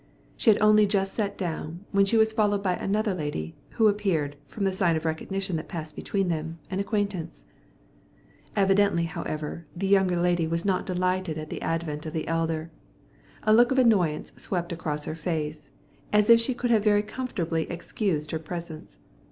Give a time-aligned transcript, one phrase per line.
[0.35, 4.35] She had only just sat down, when she was followed by another lady, who appeared,
[4.47, 7.45] from the sign of recognition that passed between them, an acquaintance.
[8.55, 12.71] Evidently, however, the younger lady was not delighted at the advent of the elder.
[13.43, 15.69] A look of annoyance swept across her face,
[16.11, 18.97] as if she could have very comfortably excused her presence.